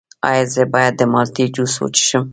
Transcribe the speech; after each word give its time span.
ایا 0.29 0.43
زه 0.53 0.63
باید 0.73 0.93
د 0.97 1.01
مالټې 1.13 1.45
جوس 1.55 1.73
وڅښم؟ 1.77 2.23